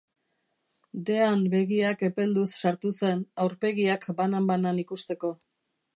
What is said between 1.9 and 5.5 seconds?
epelduz sartu zen, aurpegiak banan-banan ikusteko.